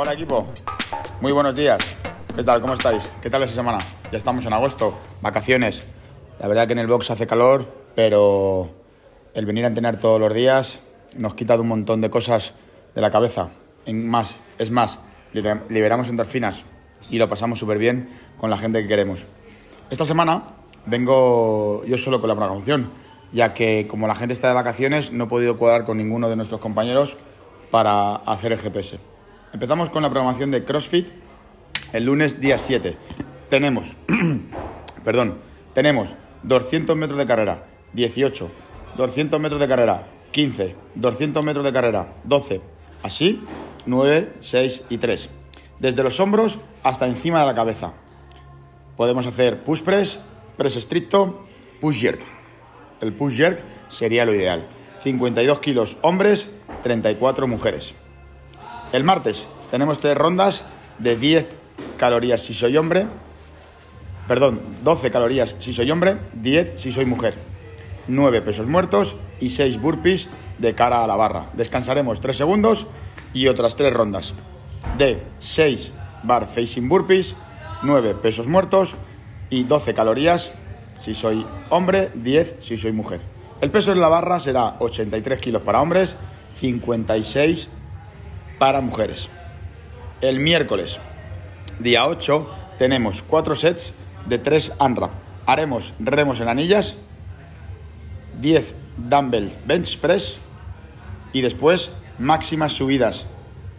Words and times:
Hola 0.00 0.12
equipo, 0.12 0.46
muy 1.20 1.32
buenos 1.32 1.56
días. 1.56 1.78
¿Qué 2.36 2.44
tal? 2.44 2.60
¿Cómo 2.60 2.74
estáis? 2.74 3.12
¿Qué 3.20 3.28
tal 3.30 3.42
esa 3.42 3.54
semana? 3.54 3.78
Ya 4.12 4.16
estamos 4.16 4.46
en 4.46 4.52
agosto, 4.52 4.94
vacaciones. 5.20 5.82
La 6.38 6.46
verdad 6.46 6.68
que 6.68 6.74
en 6.74 6.78
el 6.78 6.86
box 6.86 7.10
hace 7.10 7.26
calor, 7.26 7.66
pero 7.96 8.70
el 9.34 9.44
venir 9.44 9.64
a 9.64 9.66
entrenar 9.66 9.96
todos 9.98 10.20
los 10.20 10.32
días 10.32 10.78
nos 11.16 11.34
quita 11.34 11.54
de 11.54 11.62
un 11.62 11.68
montón 11.68 12.00
de 12.00 12.10
cosas 12.10 12.54
de 12.94 13.00
la 13.00 13.10
cabeza. 13.10 13.48
Es 13.86 14.70
más, 14.70 15.00
liber- 15.34 15.64
liberamos 15.68 16.08
endorfinas 16.08 16.62
y 17.10 17.18
lo 17.18 17.28
pasamos 17.28 17.58
súper 17.58 17.78
bien 17.78 18.08
con 18.38 18.50
la 18.50 18.58
gente 18.58 18.80
que 18.82 18.86
queremos. 18.86 19.26
Esta 19.90 20.04
semana 20.04 20.44
vengo 20.86 21.84
yo 21.86 21.98
solo 21.98 22.20
con 22.20 22.28
la 22.28 22.36
programación, 22.36 22.92
ya 23.32 23.52
que 23.52 23.88
como 23.90 24.06
la 24.06 24.14
gente 24.14 24.32
está 24.32 24.46
de 24.46 24.54
vacaciones 24.54 25.10
no 25.10 25.24
he 25.24 25.26
podido 25.26 25.56
cuadrar 25.58 25.84
con 25.84 25.96
ninguno 25.98 26.28
de 26.28 26.36
nuestros 26.36 26.60
compañeros 26.60 27.16
para 27.72 28.14
hacer 28.14 28.52
el 28.52 28.60
GPS. 28.60 29.00
Empezamos 29.52 29.88
con 29.88 30.02
la 30.02 30.10
programación 30.10 30.50
de 30.50 30.62
CrossFit 30.64 31.08
el 31.94 32.04
lunes 32.04 32.38
día 32.38 32.58
7. 32.58 32.98
Tenemos, 33.48 33.96
perdón, 35.04 35.38
tenemos 35.72 36.14
200 36.42 36.94
metros 36.96 37.18
de 37.18 37.24
carrera, 37.24 37.66
18, 37.94 38.50
200 38.98 39.40
metros 39.40 39.58
de 39.58 39.66
carrera, 39.66 40.06
15, 40.32 40.76
200 40.96 41.42
metros 41.42 41.64
de 41.64 41.72
carrera, 41.72 42.14
12, 42.24 42.60
así, 43.02 43.42
9, 43.86 44.34
6 44.40 44.84
y 44.90 44.98
3. 44.98 45.30
Desde 45.78 46.02
los 46.02 46.20
hombros 46.20 46.58
hasta 46.82 47.06
encima 47.06 47.40
de 47.40 47.46
la 47.46 47.54
cabeza. 47.54 47.94
Podemos 48.98 49.26
hacer 49.26 49.64
push 49.64 49.80
press, 49.80 50.20
press 50.58 50.76
estricto, 50.76 51.46
push 51.80 52.00
jerk. 52.00 52.20
El 53.00 53.14
push 53.14 53.36
jerk 53.36 53.62
sería 53.88 54.26
lo 54.26 54.34
ideal. 54.34 54.68
52 55.02 55.60
kilos 55.60 55.96
hombres, 56.02 56.54
34 56.82 57.46
mujeres. 57.46 57.94
El 58.92 59.04
martes 59.04 59.46
tenemos 59.70 60.00
tres 60.00 60.16
rondas 60.16 60.64
de 60.98 61.16
10 61.16 61.46
calorías 61.98 62.40
si 62.40 62.54
soy 62.54 62.76
hombre, 62.78 63.06
perdón, 64.26 64.60
12 64.82 65.10
calorías 65.10 65.56
si 65.58 65.74
soy 65.74 65.90
hombre, 65.90 66.16
10 66.32 66.80
si 66.80 66.90
soy 66.90 67.04
mujer. 67.04 67.34
9 68.06 68.40
pesos 68.40 68.66
muertos 68.66 69.16
y 69.38 69.50
6 69.50 69.78
burpees 69.78 70.30
de 70.56 70.74
cara 70.74 71.04
a 71.04 71.06
la 71.06 71.16
barra. 71.16 71.50
Descansaremos 71.52 72.20
3 72.22 72.34
segundos 72.34 72.86
y 73.34 73.48
otras 73.48 73.76
3 73.76 73.92
rondas 73.92 74.32
de 74.96 75.22
6 75.38 75.92
bar 76.22 76.48
facing 76.48 76.88
burpees, 76.88 77.36
9 77.82 78.14
pesos 78.14 78.46
muertos 78.46 78.94
y 79.50 79.64
12 79.64 79.92
calorías 79.92 80.52
si 80.98 81.14
soy 81.14 81.46
hombre, 81.68 82.10
10 82.14 82.56
si 82.60 82.78
soy 82.78 82.92
mujer. 82.92 83.20
El 83.60 83.70
peso 83.70 83.92
en 83.92 84.00
la 84.00 84.08
barra 84.08 84.40
será 84.40 84.76
83 84.78 85.40
kilos 85.40 85.62
para 85.62 85.82
hombres, 85.82 86.16
56 86.58 87.68
para 88.58 88.80
mujeres. 88.80 89.28
El 90.20 90.40
miércoles, 90.40 90.98
día 91.78 92.06
8, 92.06 92.48
tenemos 92.78 93.22
4 93.22 93.56
sets 93.56 93.94
de 94.26 94.38
3 94.38 94.72
unwrap. 94.80 95.10
Haremos 95.46 95.94
remos 95.98 96.40
en 96.40 96.48
anillas, 96.48 96.96
10 98.40 98.74
dumbbell 98.96 99.56
bench 99.64 99.98
press 99.98 100.38
y 101.32 101.40
después 101.40 101.92
máximas 102.18 102.72
subidas 102.72 103.26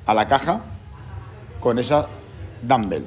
a 0.06 0.14
la 0.14 0.28
caja 0.28 0.64
con 1.60 1.78
esa 1.78 2.08
dumbbell. 2.62 3.06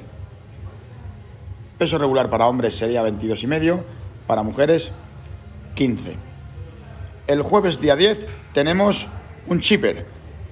Peso 1.77 1.97
regular 1.97 2.29
para 2.29 2.47
hombres 2.47 2.75
sería 2.75 3.01
22 3.01 3.43
y 3.43 3.47
medio, 3.47 3.83
para 4.27 4.43
mujeres 4.43 4.91
15. 5.75 6.15
El 7.27 7.41
jueves 7.41 7.81
día 7.81 7.95
10 7.95 8.27
tenemos 8.53 9.07
un 9.47 9.59
chipper, 9.59 10.05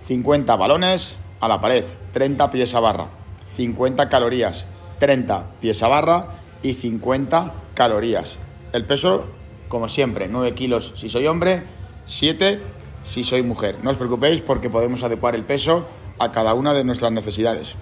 50 0.05 0.55
balones 0.55 1.15
a 1.39 1.47
la 1.47 1.59
pared, 1.59 1.85
30 2.13 2.51
pies 2.51 2.75
a 2.75 2.79
barra, 2.79 3.07
50 3.55 4.09
calorías, 4.09 4.65
30 4.99 5.45
pies 5.59 5.81
a 5.83 5.87
barra 5.87 6.27
y 6.61 6.73
50 6.73 7.53
calorías. 7.73 8.39
El 8.73 8.85
peso, 8.85 9.25
como 9.67 9.87
siempre, 9.87 10.27
9 10.27 10.53
kilos 10.53 10.93
si 10.95 11.09
soy 11.09 11.27
hombre, 11.27 11.63
7 12.05 12.59
si 13.03 13.23
soy 13.23 13.43
mujer. 13.43 13.79
No 13.83 13.91
os 13.91 13.97
preocupéis 13.97 14.41
porque 14.41 14.69
podemos 14.69 15.03
adecuar 15.03 15.35
el 15.35 15.43
peso 15.43 15.85
a 16.19 16.31
cada 16.31 16.53
una 16.53 16.73
de 16.73 16.83
nuestras 16.83 17.11
necesidades. 17.11 17.75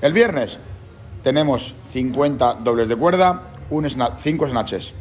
El 0.00 0.12
viernes 0.12 0.58
tenemos 1.22 1.74
50 1.92 2.54
dobles 2.54 2.88
de 2.88 2.96
cuerda, 2.96 3.54
5 3.70 4.48
snatches, 4.48 4.94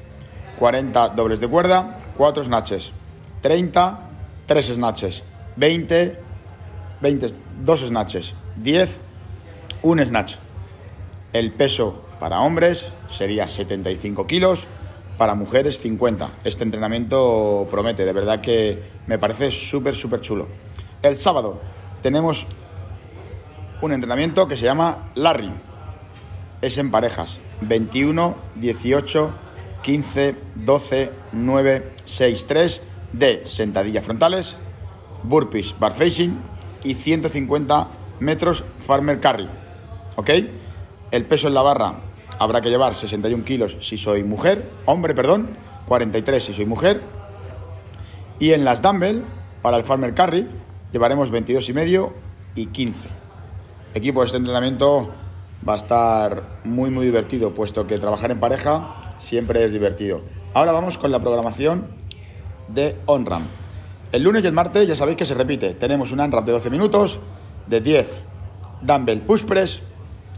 40 0.58 1.10
dobles 1.10 1.40
de 1.40 1.48
cuerda, 1.48 2.00
4 2.18 2.44
snatches, 2.44 2.92
30, 3.42 4.00
3 4.46 4.66
snatches, 4.66 5.24
20, 5.56 6.27
20 7.02 7.34
2 7.64 7.88
snatches, 7.88 8.36
10, 8.58 9.00
1 9.82 10.06
snatch. 10.06 10.36
El 11.34 11.52
peso 11.52 12.04
para 12.20 12.42
hombres 12.42 12.90
sería 13.08 13.48
75 13.48 14.26
kilos, 14.28 14.68
para 15.18 15.36
mujeres 15.36 15.80
50. 15.80 16.30
Este 16.44 16.64
entrenamiento 16.64 17.68
promete, 17.70 18.06
de 18.06 18.14
verdad 18.14 18.42
que 18.42 18.84
me 19.08 19.18
parece 19.18 19.52
súper, 19.52 19.96
súper 19.96 20.22
chulo. 20.22 20.48
El 21.02 21.18
sábado 21.18 21.60
tenemos 22.02 22.48
un 23.82 23.92
entrenamiento 23.94 24.48
que 24.48 24.58
se 24.58 24.66
llama 24.66 25.10
Larry. 25.16 25.52
Es 26.62 26.78
en 26.78 26.92
parejas. 26.92 27.40
21, 27.62 28.36
18, 28.56 29.32
15, 29.82 30.36
12, 30.56 31.12
9, 31.32 31.92
6, 32.06 32.46
3 32.48 32.84
de 33.14 33.46
sentadillas 33.46 34.06
frontales, 34.06 34.58
burpees 35.24 35.76
bar 35.80 35.94
facing 35.96 36.38
y 36.84 36.94
150 36.96 37.88
metros 38.20 38.64
farmer 38.86 39.20
carry. 39.20 39.50
¿Ok? 40.16 40.30
El 41.12 41.26
peso 41.26 41.48
en 41.48 41.54
la 41.54 41.62
barra 41.62 41.96
habrá 42.40 42.62
que 42.62 42.70
llevar 42.70 42.96
61 42.96 43.44
kilos 43.44 43.78
si 43.80 43.98
soy 43.98 44.24
mujer, 44.24 44.70
hombre, 44.86 45.14
perdón, 45.14 45.50
43 45.88 46.44
si 46.44 46.54
soy 46.54 46.66
mujer. 46.66 47.02
Y 48.40 48.52
en 48.52 48.66
las 48.66 48.82
dumbbell, 48.82 49.24
para 49.62 49.78
el 49.78 49.84
farmer 49.84 50.14
carry, 50.14 50.48
llevaremos 50.92 51.32
22 51.32 51.70
y 51.70 51.74
medio 51.74 52.14
y 52.56 52.68
15. 52.68 53.08
Equipo, 53.94 54.24
este 54.24 54.38
entrenamiento 54.38 55.10
va 55.68 55.74
a 55.74 55.78
estar 55.78 56.60
muy 56.64 56.90
muy 56.90 57.06
divertido, 57.06 57.54
puesto 57.54 57.88
que 57.88 57.98
trabajar 57.98 58.32
en 58.32 58.40
pareja 58.40 59.16
siempre 59.20 59.64
es 59.64 59.72
divertido. 59.72 60.22
Ahora 60.54 60.72
vamos 60.72 60.98
con 60.98 61.12
la 61.12 61.20
programación 61.20 61.88
de 62.68 62.98
OnRAM. 63.06 63.48
El 64.12 64.24
lunes 64.24 64.44
y 64.44 64.48
el 64.48 64.54
martes 64.54 64.88
ya 64.88 64.96
sabéis 64.96 65.18
que 65.18 65.26
se 65.26 65.34
repite. 65.34 65.74
Tenemos 65.74 66.12
un 66.12 66.20
unwrap 66.20 66.46
de 66.46 66.54
12 66.54 66.70
minutos, 66.70 67.20
de 67.68 67.82
10 67.82 68.20
dumbbell 68.82 69.22
push 69.22 69.44
press 69.44 69.82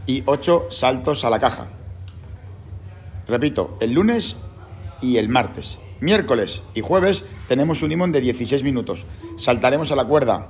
y 0.06 0.22
8 0.26 0.68
saltos 0.70 1.24
a 1.24 1.30
la 1.30 1.38
caja. 1.38 1.68
Repito, 3.28 3.76
el 3.80 3.92
lunes 3.92 4.36
y 5.00 5.18
el 5.18 5.28
martes. 5.28 5.78
Miércoles 6.00 6.62
y 6.74 6.80
jueves 6.80 7.24
tenemos 7.46 7.82
un 7.82 7.92
imón 7.92 8.12
de 8.12 8.20
16 8.20 8.62
minutos. 8.62 9.04
Saltaremos 9.36 9.92
a 9.92 9.96
la 9.96 10.06
cuerda 10.06 10.48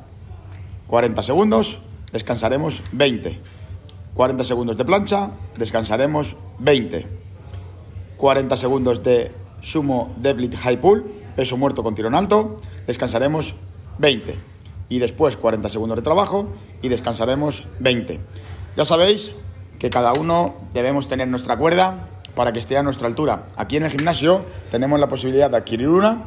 40 0.87 1.23
segundos, 1.23 1.79
descansaremos 2.13 2.83
20. 2.93 3.41
40 4.15 4.45
segundos 4.45 4.77
de 4.77 4.85
plancha, 4.85 5.31
descansaremos 5.59 6.37
20. 6.59 7.07
40 8.17 8.57
segundos 8.57 9.03
de 9.03 9.33
sumo 9.61 10.15
deadlift 10.19 10.57
high 10.57 10.81
pull, 10.81 11.05
peso 11.37 11.57
muerto 11.57 11.83
con 11.83 11.95
tirón 11.95 12.15
alto, 12.15 12.57
descansaremos 12.87 13.55
20. 13.99 14.37
Y 14.89 14.99
después 14.99 15.37
40 15.37 15.69
segundos 15.69 15.97
de 15.97 16.03
trabajo 16.03 16.49
y 16.83 16.89
descansaremos 16.89 17.65
20. 17.79 18.21
Ya 18.77 18.85
sabéis 18.85 19.35
que 19.79 19.91
cada 19.91 20.13
uno 20.19 20.55
debemos 20.75 21.09
tener 21.09 21.29
nuestra 21.29 21.57
cuerda 21.57 22.09
para 22.35 22.53
que 22.53 22.59
esté 22.59 22.77
a 22.77 22.83
nuestra 22.83 23.07
altura. 23.07 23.47
Aquí 23.57 23.77
en 23.77 23.85
el 23.85 23.91
gimnasio 23.91 24.45
tenemos 24.71 24.99
la 25.01 25.09
posibilidad 25.09 25.51
de 25.51 25.57
adquirir 25.57 25.89
una, 25.89 26.25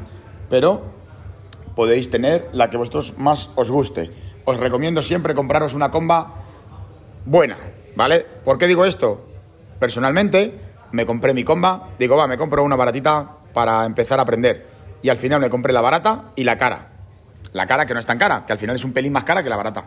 pero 0.50 0.82
podéis 1.76 2.10
tener 2.10 2.50
la 2.52 2.70
que 2.70 2.78
vosotros 2.78 3.18
más 3.18 3.50
os 3.56 3.72
guste. 3.72 4.12
Os 4.46 4.58
recomiendo 4.58 5.02
siempre 5.02 5.34
compraros 5.34 5.74
una 5.74 5.92
comba 5.92 6.44
buena, 7.26 7.58
¿vale? 7.96 8.26
¿Por 8.44 8.58
qué 8.58 8.68
digo 8.68 8.86
esto? 8.86 9.26
Personalmente 9.80 10.60
me 10.92 11.06
compré 11.06 11.34
mi 11.34 11.44
comba, 11.44 11.90
digo, 11.98 12.16
va, 12.16 12.28
me 12.28 12.38
compro 12.38 12.64
una 12.64 12.76
baratita 12.76 13.38
para 13.54 13.86
empezar 13.86 14.20
a 14.20 14.24
aprender. 14.24 14.73
Y 15.04 15.10
al 15.10 15.18
final 15.18 15.40
me 15.40 15.50
compré 15.50 15.72
la 15.72 15.82
barata 15.82 16.32
y 16.36 16.44
la 16.44 16.58
cara. 16.58 16.90
La 17.52 17.68
cara 17.68 17.86
que 17.86 17.94
no 17.94 18.00
es 18.00 18.06
tan 18.06 18.18
cara, 18.18 18.46
que 18.48 18.54
al 18.54 18.58
final 18.58 18.76
es 18.76 18.84
un 18.84 18.94
pelín 18.94 19.14
más 19.14 19.26
cara 19.26 19.44
que 19.44 19.50
la 19.50 19.58
barata. 19.58 19.86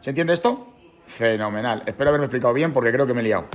¿Se 0.00 0.10
entiende 0.10 0.32
esto? 0.32 0.72
Fenomenal. 1.06 1.82
Espero 1.84 2.08
haberme 2.08 2.26
explicado 2.26 2.54
bien 2.54 2.72
porque 2.72 2.92
creo 2.92 3.06
que 3.06 3.12
me 3.12 3.20
he 3.20 3.24
liado. 3.24 3.46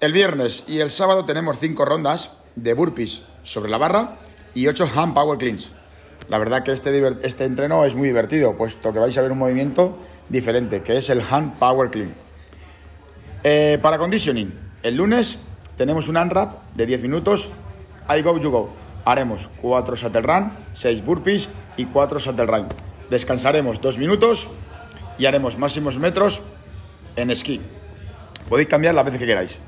El 0.00 0.12
viernes 0.12 0.68
y 0.68 0.78
el 0.78 0.90
sábado 0.90 1.24
tenemos 1.24 1.58
cinco 1.58 1.84
rondas 1.84 2.36
de 2.54 2.74
burpees 2.74 3.22
sobre 3.42 3.70
la 3.70 3.78
barra 3.78 4.16
y 4.54 4.68
ocho 4.68 4.88
hand 4.94 5.14
power 5.14 5.38
cleans. 5.38 5.72
La 6.28 6.38
verdad 6.38 6.62
que 6.62 6.72
este, 6.72 7.16
este 7.22 7.44
entreno 7.44 7.84
es 7.84 7.94
muy 7.94 8.08
divertido, 8.08 8.56
puesto 8.56 8.92
que 8.92 8.98
vais 8.98 9.16
a 9.16 9.22
ver 9.22 9.32
un 9.32 9.38
movimiento 9.38 9.98
diferente, 10.28 10.82
que 10.82 10.98
es 10.98 11.08
el 11.10 11.22
hand 11.28 11.58
power 11.58 11.90
clean. 11.90 12.12
Eh, 13.42 13.78
para 13.80 13.98
conditioning, 13.98 14.52
el 14.82 14.96
lunes 14.96 15.38
tenemos 15.76 16.06
un 16.08 16.18
unwrap 16.18 16.74
de 16.74 16.86
10 16.86 17.02
minutos. 17.02 17.48
I 18.14 18.20
go, 18.20 18.38
you 18.38 18.50
go. 18.50 18.87
Haremos 19.08 19.48
4 19.62 19.96
shuttle 19.96 20.20
run, 20.20 20.52
6 20.74 21.02
burpees 21.02 21.48
y 21.78 21.86
4 21.86 22.18
shuttle 22.18 22.44
run. 22.44 22.66
Descansaremos 23.08 23.80
2 23.80 23.96
minutos 23.96 24.46
y 25.16 25.24
haremos 25.24 25.56
máximos 25.56 25.98
metros 25.98 26.42
en 27.16 27.30
esquí. 27.30 27.58
Podéis 28.50 28.68
cambiar 28.68 28.94
las 28.94 29.06
veces 29.06 29.18
que 29.18 29.24
queráis. 29.24 29.62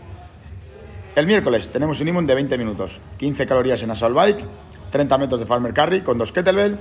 El 1.16 1.26
miércoles 1.26 1.70
tenemos 1.70 2.02
un 2.02 2.08
imún 2.08 2.26
de 2.26 2.34
20 2.34 2.58
minutos, 2.58 3.00
15 3.16 3.46
calorías 3.46 3.82
en 3.82 3.90
assault 3.90 4.14
bike, 4.14 4.44
30 4.90 5.16
metros 5.16 5.40
de 5.40 5.46
farmer 5.46 5.72
carry 5.72 6.02
con 6.02 6.18
dos 6.18 6.32
kettlebell, 6.32 6.76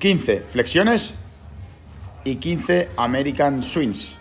15 0.00 0.40
flexiones 0.40 1.14
y 2.24 2.34
15 2.34 2.90
American 2.96 3.62
swings. 3.62 4.18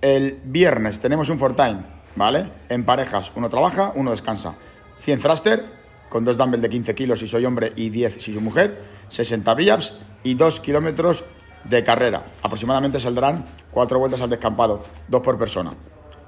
El 0.00 0.40
viernes 0.42 0.98
tenemos 0.98 1.28
un 1.28 1.38
time, 1.54 1.84
¿vale? 2.16 2.50
En 2.68 2.84
parejas, 2.84 3.30
uno 3.36 3.48
trabaja, 3.48 3.92
uno 3.94 4.10
descansa. 4.10 4.56
100 5.00 5.20
thruster 5.20 5.78
con 6.08 6.24
dos 6.24 6.36
dumbbells 6.36 6.62
de 6.62 6.68
15 6.68 6.94
kilos 6.94 7.20
si 7.20 7.28
soy 7.28 7.44
hombre 7.44 7.72
y 7.76 7.90
10 7.90 8.14
si 8.14 8.32
soy 8.32 8.42
mujer, 8.42 8.82
60 9.08 9.54
biaps 9.54 9.94
y 10.22 10.34
2 10.34 10.60
kilómetros 10.60 11.24
de 11.64 11.84
carrera. 11.84 12.24
Aproximadamente 12.42 13.00
saldrán 13.00 13.44
4 13.70 13.98
vueltas 13.98 14.22
al 14.22 14.30
descampado, 14.30 14.82
2 15.08 15.20
por 15.22 15.38
persona. 15.38 15.74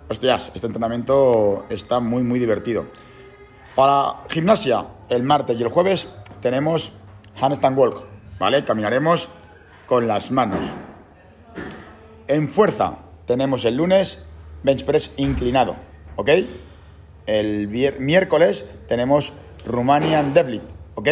Hostias, 0.08 0.50
este 0.54 0.66
entrenamiento 0.66 1.66
está 1.70 2.00
muy, 2.00 2.22
muy 2.22 2.38
divertido. 2.38 2.86
Para 3.76 4.24
gimnasia, 4.28 4.86
el 5.08 5.22
martes 5.22 5.58
y 5.58 5.62
el 5.62 5.68
jueves 5.68 6.08
tenemos 6.40 6.92
handstand 7.40 7.78
walk, 7.78 8.02
¿vale? 8.38 8.64
Caminaremos 8.64 9.28
con 9.86 10.08
las 10.08 10.30
manos. 10.30 10.66
En 12.26 12.48
fuerza, 12.48 12.98
tenemos 13.26 13.64
el 13.64 13.76
lunes 13.76 14.24
bench 14.62 14.84
press 14.84 15.12
inclinado, 15.16 15.76
¿ok? 16.16 16.30
El 17.26 17.68
miércoles 17.68 18.64
tenemos 18.88 19.32
Romanian 19.64 20.32
deadlift, 20.32 20.64
¿ok? 20.94 21.08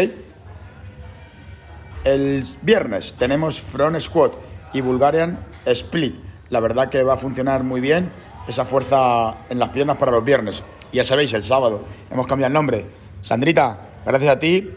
El 2.04 2.44
viernes 2.62 3.14
tenemos 3.18 3.60
front 3.60 3.98
squat 4.00 4.32
y 4.72 4.80
Bulgarian 4.80 5.38
split. 5.66 6.16
La 6.50 6.60
verdad 6.60 6.88
que 6.88 7.02
va 7.02 7.14
a 7.14 7.16
funcionar 7.16 7.62
muy 7.62 7.80
bien 7.80 8.10
esa 8.48 8.64
fuerza 8.64 9.38
en 9.50 9.58
las 9.58 9.68
piernas 9.70 9.98
para 9.98 10.10
los 10.10 10.24
viernes. 10.24 10.62
ya 10.90 11.04
sabéis, 11.04 11.34
el 11.34 11.42
sábado 11.42 11.84
hemos 12.10 12.26
cambiado 12.26 12.48
el 12.48 12.54
nombre. 12.54 12.86
Sandrita, 13.20 13.78
gracias 14.06 14.36
a 14.36 14.38
ti 14.38 14.70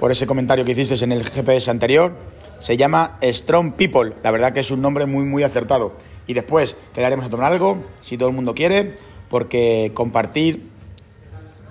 por 0.00 0.10
ese 0.10 0.26
comentario 0.26 0.64
que 0.64 0.72
hiciste 0.72 1.04
en 1.04 1.12
el 1.12 1.24
GPS 1.24 1.70
anterior. 1.70 2.12
Se 2.58 2.76
llama 2.76 3.18
Strong 3.22 3.74
People. 3.74 4.14
La 4.22 4.32
verdad 4.32 4.52
que 4.52 4.60
es 4.60 4.70
un 4.72 4.82
nombre 4.82 5.06
muy, 5.06 5.24
muy 5.24 5.44
acertado. 5.44 5.92
Y 6.26 6.34
después 6.34 6.76
quedaremos 6.94 7.26
a 7.26 7.30
tomar 7.30 7.52
algo, 7.52 7.84
si 8.00 8.16
todo 8.16 8.28
el 8.28 8.34
mundo 8.34 8.54
quiere, 8.54 8.96
porque 9.28 9.92
compartir 9.94 10.71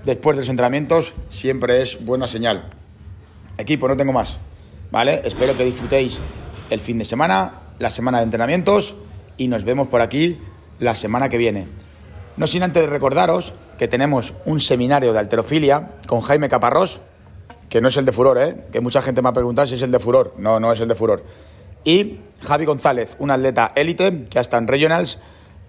después 0.05 0.35
de 0.35 0.41
los 0.41 0.49
entrenamientos 0.49 1.13
siempre 1.29 1.81
es 1.81 2.03
buena 2.03 2.27
señal. 2.27 2.69
Equipo, 3.57 3.87
no 3.87 3.97
tengo 3.97 4.13
más. 4.13 4.39
¿Vale? 4.91 5.21
Espero 5.23 5.55
que 5.55 5.63
disfrutéis 5.63 6.19
el 6.69 6.79
fin 6.79 6.97
de 6.97 7.05
semana, 7.05 7.53
la 7.79 7.89
semana 7.89 8.17
de 8.17 8.25
entrenamientos 8.25 8.95
y 9.37 9.47
nos 9.47 9.63
vemos 9.63 9.87
por 9.87 10.01
aquí 10.01 10.37
la 10.79 10.95
semana 10.95 11.29
que 11.29 11.37
viene. 11.37 11.67
No 12.37 12.47
sin 12.47 12.63
antes 12.63 12.89
recordaros 12.89 13.53
que 13.77 13.87
tenemos 13.87 14.33
un 14.45 14.59
seminario 14.59 15.13
de 15.13 15.19
alterofilia 15.19 15.91
con 16.07 16.21
Jaime 16.21 16.49
Caparrós, 16.49 17.01
que 17.69 17.81
no 17.81 17.87
es 17.87 17.97
el 17.97 18.05
de 18.05 18.11
Furor, 18.11 18.37
¿eh? 18.37 18.65
que 18.71 18.81
mucha 18.81 19.01
gente 19.01 19.21
me 19.21 19.29
ha 19.29 19.33
preguntado 19.33 19.65
si 19.65 19.75
es 19.75 19.81
el 19.81 19.91
de 19.91 19.99
Furor. 19.99 20.35
No, 20.37 20.59
no 20.59 20.71
es 20.71 20.79
el 20.81 20.87
de 20.87 20.95
Furor. 20.95 21.23
Y 21.83 22.19
Javi 22.41 22.65
González, 22.65 23.15
un 23.19 23.31
atleta 23.31 23.71
élite 23.75 24.27
que 24.29 24.39
hasta 24.39 24.57
en 24.57 24.67
Regionals 24.67 25.19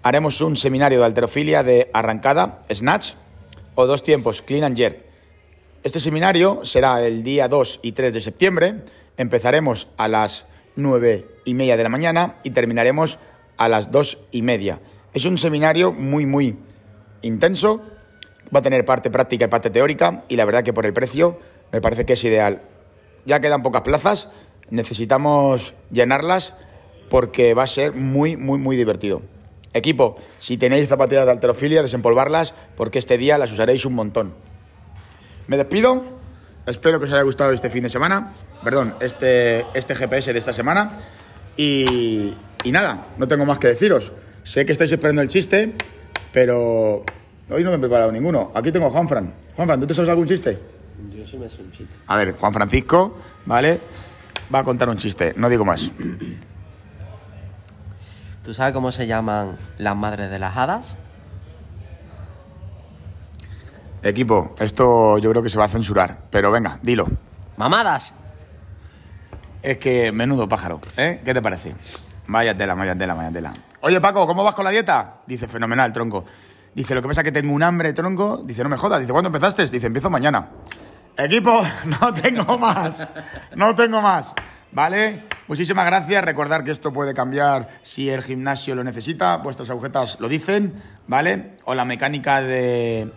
haremos 0.03 0.41
un 0.41 0.55
seminario 0.55 0.99
de 0.99 1.05
alterofilia 1.05 1.63
de 1.63 1.89
arrancada, 1.93 2.61
snatch 2.71 3.13
o 3.75 3.85
dos 3.85 4.03
tiempos, 4.03 4.41
clean 4.41 4.63
and 4.63 4.77
jerk. 4.77 4.97
Este 5.83 5.99
seminario 5.99 6.63
será 6.63 7.05
el 7.05 7.23
día 7.23 7.47
2 7.47 7.79
y 7.83 7.91
3 7.91 8.13
de 8.13 8.21
septiembre. 8.21 8.75
Empezaremos 9.17 9.89
a 9.97 10.07
las 10.07 10.47
9 10.75 11.27
y 11.45 11.53
media 11.53 11.75
de 11.77 11.83
la 11.83 11.89
mañana 11.89 12.37
y 12.43 12.51
terminaremos 12.51 13.19
a 13.57 13.67
las 13.67 13.91
2 13.91 14.17
y 14.31 14.41
media. 14.41 14.79
Es 15.13 15.25
un 15.25 15.37
seminario 15.37 15.91
muy, 15.91 16.25
muy 16.25 16.57
intenso. 17.21 17.81
Va 18.55 18.59
a 18.59 18.61
tener 18.61 18.85
parte 18.85 19.09
práctica 19.09 19.45
y 19.45 19.47
parte 19.49 19.69
teórica 19.69 20.23
y 20.29 20.37
la 20.37 20.45
verdad 20.45 20.63
que 20.63 20.73
por 20.73 20.85
el 20.85 20.93
precio 20.93 21.39
me 21.71 21.81
parece 21.81 22.05
que 22.05 22.13
es 22.13 22.23
ideal. 22.23 22.61
Ya 23.25 23.39
quedan 23.39 23.63
pocas 23.63 23.81
plazas, 23.81 24.29
necesitamos 24.69 25.73
llenarlas 25.91 26.53
porque 27.09 27.53
va 27.53 27.63
a 27.63 27.67
ser 27.67 27.93
muy, 27.93 28.37
muy, 28.37 28.57
muy 28.57 28.75
divertido. 28.75 29.21
Equipo, 29.73 30.17
si 30.39 30.57
tenéis 30.57 30.87
zapatillas 30.87 31.25
de 31.25 31.31
alterofilia, 31.31 31.81
desempolvarlas 31.81 32.53
porque 32.77 32.99
este 32.99 33.17
día 33.17 33.37
las 33.37 33.51
usaréis 33.51 33.85
un 33.85 33.93
montón. 33.93 34.33
Me 35.47 35.57
despido, 35.57 36.03
espero 36.65 36.99
que 36.99 37.05
os 37.05 37.11
haya 37.11 37.23
gustado 37.23 37.51
este 37.51 37.69
fin 37.69 37.83
de 37.83 37.89
semana, 37.89 38.31
perdón, 38.63 38.95
este, 39.01 39.65
este 39.73 39.95
GPS 39.95 40.31
de 40.31 40.39
esta 40.39 40.53
semana. 40.53 40.99
Y, 41.57 42.35
y 42.63 42.71
nada, 42.71 43.07
no 43.17 43.27
tengo 43.27 43.45
más 43.45 43.59
que 43.59 43.67
deciros. 43.67 44.11
Sé 44.43 44.65
que 44.65 44.71
estáis 44.71 44.91
esperando 44.91 45.21
el 45.21 45.27
chiste, 45.27 45.73
pero 46.31 47.03
hoy 47.49 47.63
no 47.63 47.69
me 47.69 47.77
he 47.77 47.79
preparado 47.79 48.11
ninguno. 48.11 48.51
Aquí 48.53 48.71
tengo 48.71 48.87
a 48.87 48.89
Juanfran. 48.89 49.33
Juanfran, 49.55 49.79
¿tú 49.79 49.87
te 49.87 49.93
sabes 49.93 50.09
algún 50.09 50.27
chiste? 50.27 50.59
Yo 51.15 51.25
sí 51.25 51.37
me 51.37 51.49
sé 51.49 51.61
un 51.61 51.71
chiste. 51.71 51.95
A 52.07 52.15
ver, 52.15 52.33
Juan 52.33 52.53
Francisco, 52.53 53.17
¿vale? 53.45 53.79
Va 54.53 54.59
a 54.59 54.63
contar 54.63 54.89
un 54.89 54.97
chiste, 54.97 55.33
no 55.35 55.49
digo 55.49 55.65
más. 55.65 55.91
¿Tú 58.43 58.53
sabes 58.53 58.73
cómo 58.73 58.91
se 58.91 59.07
llaman 59.07 59.55
las 59.77 59.95
madres 59.95 60.29
de 60.29 60.37
las 60.37 60.57
hadas? 60.57 60.95
Equipo, 64.01 64.53
esto 64.59 65.17
yo 65.17 65.29
creo 65.29 65.41
que 65.41 65.49
se 65.49 65.57
va 65.57 65.65
a 65.65 65.69
censurar, 65.69 66.23
pero 66.29 66.51
venga, 66.51 66.77
dilo. 66.81 67.07
¡Mamadas! 67.55 68.13
Es 69.61 69.77
que 69.77 70.11
menudo 70.11 70.49
pájaro, 70.49 70.81
¿eh? 70.97 71.21
¿Qué 71.23 71.33
te 71.33 71.41
parece? 71.41 71.73
Vaya 72.27 72.55
tela, 72.57 72.73
vaya 72.73 72.95
tela, 72.95 73.13
vaya 73.13 73.31
tela. 73.31 73.53
Oye, 73.79 74.01
Paco, 74.01 74.27
¿cómo 74.27 74.43
vas 74.43 74.55
con 74.55 74.65
la 74.65 74.71
dieta? 74.71 75.21
Dice, 75.25 75.47
fenomenal, 75.47 75.93
tronco. 75.93 76.25
Dice, 76.75 76.95
lo 76.95 77.01
que 77.01 77.07
pasa 77.07 77.21
es 77.21 77.25
que 77.25 77.31
tengo 77.31 77.53
un 77.53 77.63
hambre, 77.63 77.93
tronco. 77.93 78.41
Dice, 78.43 78.61
no 78.63 78.69
me 78.69 78.77
jodas. 78.77 78.99
Dice, 78.99 79.13
¿cuándo 79.13 79.29
empezaste? 79.29 79.65
Dice, 79.67 79.87
empiezo 79.87 80.09
mañana. 80.09 80.49
Equipo, 81.15 81.61
no 81.85 82.13
tengo 82.13 82.57
más. 82.57 83.07
No 83.55 83.73
tengo 83.73 84.01
más. 84.01 84.33
¿Vale? 84.73 85.23
Muchísimas 85.47 85.85
gracias. 85.85 86.23
Recordar 86.23 86.63
que 86.63 86.71
esto 86.71 86.93
puede 86.93 87.13
cambiar 87.13 87.69
si 87.81 88.09
el 88.09 88.21
gimnasio 88.21 88.75
lo 88.75 88.83
necesita. 88.83 89.37
Vuestras 89.37 89.69
agujetas 89.69 90.17
lo 90.19 90.29
dicen, 90.29 90.81
¿vale? 91.07 91.55
O 91.65 91.75
la 91.75 91.85
mecánica 91.85 92.41
de. 92.41 93.11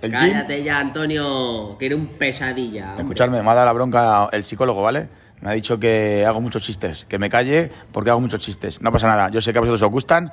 El 0.00 0.10
Cállate 0.10 0.62
ya, 0.64 0.80
Antonio, 0.80 1.76
que 1.78 1.86
era 1.86 1.96
un 1.96 2.06
pesadilla. 2.06 2.94
Escucharme, 2.98 3.40
me 3.42 3.50
ha 3.50 3.54
dado 3.54 3.66
la 3.66 3.72
bronca 3.72 4.28
el 4.32 4.42
psicólogo, 4.42 4.82
¿vale? 4.82 5.08
Me 5.40 5.50
ha 5.50 5.52
dicho 5.54 5.78
que 5.78 6.24
hago 6.26 6.40
muchos 6.40 6.62
chistes, 6.62 7.04
que 7.04 7.18
me 7.18 7.28
calle 7.28 7.70
porque 7.92 8.10
hago 8.10 8.20
muchos 8.20 8.40
chistes. 8.40 8.80
No 8.80 8.92
pasa 8.92 9.08
nada. 9.08 9.28
Yo 9.30 9.40
sé 9.40 9.52
que 9.52 9.58
a 9.58 9.60
vosotros 9.60 9.82
os 9.82 9.90
gustan. 9.90 10.32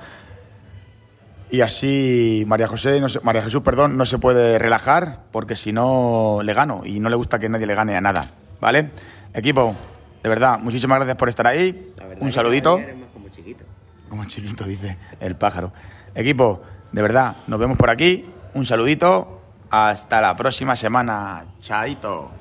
Y 1.51 1.61
así 1.61 2.43
María 2.47 2.67
José, 2.67 3.01
María 3.23 3.41
Jesús, 3.41 3.63
perdón, 3.63 3.97
no 3.97 4.05
se 4.05 4.19
puede 4.19 4.59
relajar 4.59 5.21
porque 5.31 5.55
si 5.55 5.73
no 5.73 6.41
le 6.43 6.53
gano 6.53 6.83
y 6.85 6.99
no 6.99 7.09
le 7.09 7.15
gusta 7.15 7.39
que 7.39 7.49
nadie 7.49 7.65
le 7.65 7.73
gane 7.73 7.95
a 7.95 8.01
nada, 8.01 8.27
¿vale? 8.61 8.91
Equipo, 9.33 9.75
de 10.21 10.29
verdad, 10.29 10.59
muchísimas 10.59 10.97
gracias 10.97 11.17
por 11.17 11.29
estar 11.29 11.47
ahí. 11.47 11.93
Un 12.19 12.31
saludito. 12.31 12.79
como 13.13 13.29
chiquito. 13.29 13.63
Como 14.09 14.25
chiquito, 14.25 14.65
dice 14.65 14.97
el 15.19 15.35
pájaro. 15.35 15.71
Equipo, 16.13 16.61
de 16.91 17.01
verdad, 17.01 17.37
nos 17.47 17.59
vemos 17.59 17.77
por 17.77 17.89
aquí. 17.89 18.25
Un 18.53 18.65
saludito. 18.65 19.37
Hasta 19.69 20.19
la 20.19 20.35
próxima 20.35 20.75
semana. 20.75 21.45
Chaito. 21.61 22.31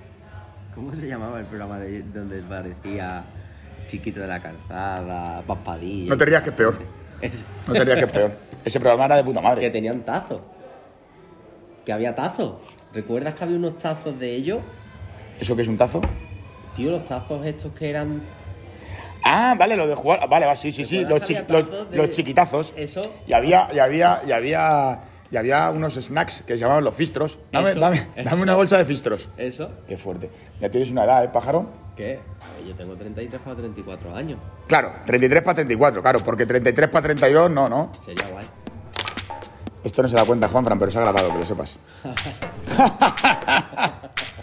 ¿Cómo 0.75 0.95
se 0.95 1.07
llamaba 1.07 1.41
el 1.41 1.47
programa 1.47 1.79
de, 1.79 2.03
donde 2.03 2.41
parecía 2.41 3.25
Chiquito 3.87 4.21
de 4.21 4.29
la 4.29 4.41
Calzada, 4.41 5.43
Paspadilla? 5.47 6.09
No 6.09 6.17
te 6.17 6.25
rías 6.25 6.43
que 6.43 6.51
es 6.51 6.57
peor. 6.57 6.79
No 7.67 7.73
te 7.75 7.85
rías 7.85 7.99
que 7.99 8.05
es 8.05 8.13
peor. 8.13 8.33
Ese 8.65 8.81
programa 8.81 9.05
era 9.07 9.17
de 9.17 9.25
puta 9.25 9.41
madre. 9.41 9.61
Que 9.61 9.71
tenían 9.71 10.01
tazos. 10.03 10.41
Que 11.85 11.93
había 11.93 12.15
tazos. 12.15 12.55
¿Recuerdas 12.95 13.35
que 13.35 13.45
había 13.45 13.57
unos 13.57 13.79
tazos 13.79 14.19
de 14.19 14.35
ellos? 14.35 14.61
¿Eso 15.39 15.55
qué 15.55 15.63
es 15.63 15.69
un 15.69 15.77
tazo? 15.77 16.01
Tío, 16.79 16.93
los 16.93 17.05
tazos 17.07 17.45
estos 17.45 17.73
que 17.73 17.91
eran. 17.91 18.23
Ah, 19.25 19.57
vale, 19.59 19.77
lo 19.77 19.89
de 19.89 19.97
jugar. 19.97 20.29
Vale, 20.29 20.47
va, 20.47 20.55
sí, 20.55 20.71
sí, 20.71 20.85
sí. 20.85 21.05
Los, 21.05 21.29
los, 21.91 22.11
chiquitazos. 22.11 22.73
Eso. 22.77 23.03
Y 23.27 23.33
había, 23.33 23.69
y 23.75 23.81
había, 23.81 24.21
y 24.25 24.31
había. 24.31 25.01
Y 25.29 25.37
había 25.37 25.71
unos 25.71 25.97
snacks 25.97 26.45
que 26.47 26.53
se 26.53 26.61
llamaban 26.61 26.85
los 26.85 26.95
fistros. 26.95 27.41
Dame, 27.51 27.75
dame, 27.75 28.07
dame 28.25 28.43
una 28.43 28.55
bolsa 28.55 28.79
de 28.79 28.85
fistros. 28.85 29.29
Eso. 29.37 29.69
Qué 29.89 29.97
fuerte. 29.97 30.31
Ya 30.61 30.71
tienes 30.71 30.93
una 30.93 31.03
edad, 31.03 31.25
¿eh, 31.25 31.31
pájaro? 31.31 31.67
¿Qué? 31.97 32.21
Yo 32.65 32.73
tengo 32.77 32.95
33 32.95 33.43
para 33.43 33.57
34 33.57 34.15
años. 34.15 34.39
Claro, 34.69 34.93
33 35.05 35.43
para 35.43 35.55
34, 35.57 36.01
claro, 36.01 36.21
porque 36.21 36.47
33 36.47 36.89
para 36.89 37.03
32 37.03 37.51
no, 37.51 37.69
¿no? 37.69 37.91
Sería 38.05 38.29
guay. 38.29 38.47
Esto 39.83 40.03
no 40.03 40.09
se 40.09 40.17
da 40.17 40.25
cuenta, 40.25 40.47
Juanfran, 40.47 40.79
pero 40.79 40.93
se 40.93 40.99
ha 40.99 41.03
grabado, 41.03 41.33
que 41.33 41.39
lo 41.39 41.45
sepas. 41.45 41.81